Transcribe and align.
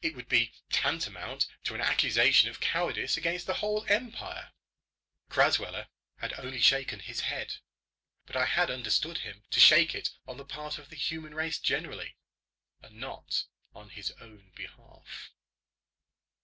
It 0.00 0.14
would 0.14 0.28
be 0.28 0.52
tantamount 0.70 1.48
to 1.64 1.74
an 1.74 1.80
accusation 1.80 2.48
of 2.48 2.60
cowardice 2.60 3.16
against 3.16 3.48
the 3.48 3.54
whole 3.54 3.84
empire." 3.88 4.52
Crasweller 5.28 5.88
had 6.18 6.32
only 6.34 6.60
shaken 6.60 7.00
his 7.00 7.22
head. 7.22 7.56
But 8.24 8.36
I 8.36 8.44
had 8.44 8.70
understood 8.70 9.18
him 9.18 9.42
to 9.50 9.58
shake 9.58 9.92
it 9.92 10.10
on 10.24 10.36
the 10.36 10.44
part 10.44 10.78
of 10.78 10.88
the 10.88 10.94
human 10.94 11.34
race 11.34 11.58
generally, 11.58 12.14
and 12.80 12.94
not 13.00 13.42
on 13.74 13.90
his 13.90 14.12
own 14.20 14.50
behalf. 14.54 15.32